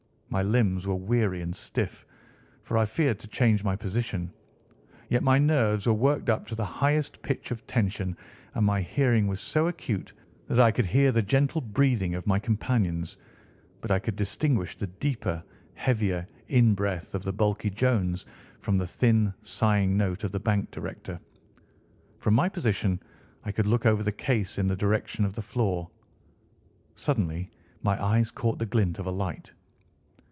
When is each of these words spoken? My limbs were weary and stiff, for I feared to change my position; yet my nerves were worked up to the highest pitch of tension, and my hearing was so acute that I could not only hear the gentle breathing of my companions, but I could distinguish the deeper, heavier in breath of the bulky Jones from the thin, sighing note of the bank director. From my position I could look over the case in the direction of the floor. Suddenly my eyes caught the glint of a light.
My 0.33 0.43
limbs 0.43 0.87
were 0.87 0.95
weary 0.95 1.41
and 1.41 1.53
stiff, 1.53 2.05
for 2.63 2.77
I 2.77 2.85
feared 2.85 3.19
to 3.19 3.27
change 3.27 3.65
my 3.65 3.75
position; 3.75 4.31
yet 5.09 5.23
my 5.23 5.37
nerves 5.37 5.85
were 5.87 5.91
worked 5.93 6.29
up 6.29 6.47
to 6.47 6.55
the 6.55 6.63
highest 6.63 7.21
pitch 7.21 7.51
of 7.51 7.67
tension, 7.67 8.15
and 8.55 8.65
my 8.65 8.79
hearing 8.79 9.27
was 9.27 9.41
so 9.41 9.67
acute 9.67 10.13
that 10.47 10.57
I 10.57 10.71
could 10.71 10.85
not 10.85 10.91
only 10.91 10.99
hear 11.01 11.11
the 11.11 11.21
gentle 11.21 11.59
breathing 11.59 12.15
of 12.15 12.25
my 12.25 12.39
companions, 12.39 13.17
but 13.81 13.91
I 13.91 13.99
could 13.99 14.15
distinguish 14.15 14.77
the 14.77 14.87
deeper, 14.87 15.43
heavier 15.73 16.25
in 16.47 16.75
breath 16.75 17.13
of 17.13 17.23
the 17.23 17.33
bulky 17.33 17.69
Jones 17.69 18.25
from 18.61 18.77
the 18.77 18.87
thin, 18.87 19.33
sighing 19.43 19.97
note 19.97 20.23
of 20.23 20.31
the 20.31 20.39
bank 20.39 20.71
director. 20.71 21.19
From 22.19 22.35
my 22.35 22.47
position 22.47 23.01
I 23.43 23.51
could 23.51 23.67
look 23.67 23.85
over 23.85 24.01
the 24.01 24.13
case 24.13 24.57
in 24.59 24.67
the 24.69 24.77
direction 24.79 25.25
of 25.25 25.33
the 25.33 25.41
floor. 25.41 25.89
Suddenly 26.95 27.51
my 27.83 28.01
eyes 28.01 28.31
caught 28.31 28.59
the 28.59 28.65
glint 28.65 28.97
of 28.97 29.05
a 29.07 29.11
light. 29.11 29.51